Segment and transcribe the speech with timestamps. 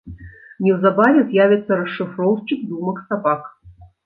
[0.67, 3.41] Неўзабаве з'явіцца расшыфроўшчык думак сабак.